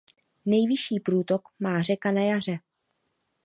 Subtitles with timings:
[0.45, 2.59] Nejvyšší průtok má řeka na jaře.